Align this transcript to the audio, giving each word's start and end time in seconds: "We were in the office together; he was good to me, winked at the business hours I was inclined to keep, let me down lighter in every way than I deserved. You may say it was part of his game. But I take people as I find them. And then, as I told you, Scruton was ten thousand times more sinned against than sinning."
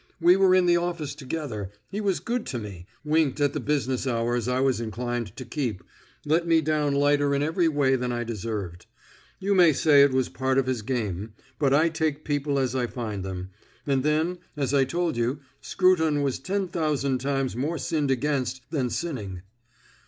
"We 0.19 0.35
were 0.35 0.55
in 0.55 0.65
the 0.65 0.77
office 0.77 1.13
together; 1.13 1.69
he 1.91 2.01
was 2.01 2.19
good 2.19 2.47
to 2.47 2.57
me, 2.57 2.87
winked 3.05 3.39
at 3.39 3.53
the 3.53 3.59
business 3.59 4.07
hours 4.07 4.47
I 4.47 4.59
was 4.59 4.81
inclined 4.81 5.35
to 5.35 5.45
keep, 5.45 5.83
let 6.25 6.47
me 6.47 6.59
down 6.59 6.95
lighter 6.95 7.35
in 7.35 7.43
every 7.43 7.67
way 7.67 7.95
than 7.95 8.11
I 8.11 8.23
deserved. 8.23 8.87
You 9.37 9.53
may 9.53 9.73
say 9.73 10.01
it 10.01 10.11
was 10.11 10.27
part 10.27 10.57
of 10.57 10.65
his 10.65 10.81
game. 10.81 11.33
But 11.59 11.71
I 11.71 11.89
take 11.89 12.25
people 12.25 12.57
as 12.57 12.73
I 12.73 12.87
find 12.87 13.23
them. 13.23 13.51
And 13.85 14.01
then, 14.01 14.39
as 14.57 14.73
I 14.73 14.85
told 14.85 15.17
you, 15.17 15.41
Scruton 15.61 16.23
was 16.23 16.39
ten 16.39 16.67
thousand 16.67 17.19
times 17.19 17.55
more 17.55 17.77
sinned 17.77 18.09
against 18.09 18.63
than 18.71 18.89
sinning." 18.89 19.43